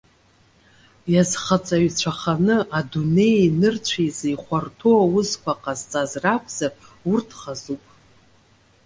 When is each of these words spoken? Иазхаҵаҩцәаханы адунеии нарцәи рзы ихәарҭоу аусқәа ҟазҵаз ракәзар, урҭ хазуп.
Иазхаҵаҩцәаханы 1.13 2.57
адунеии 2.79 3.47
нарцәи 3.59 4.09
рзы 4.11 4.27
ихәарҭоу 4.31 4.97
аусқәа 5.03 5.53
ҟазҵаз 5.61 6.11
ракәзар, 6.23 6.71
урҭ 7.11 7.29
хазуп. 7.39 7.83